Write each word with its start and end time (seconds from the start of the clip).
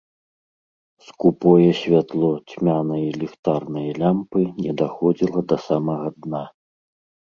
Скупое 1.09 1.67
святло 1.81 2.31
цьмянай 2.53 3.05
ліхтарнай 3.25 3.87
лямпы 4.05 4.41
не 4.65 4.71
даходзіла 4.83 5.39
да 5.53 5.57
самага 5.67 6.07
дна. 6.21 6.43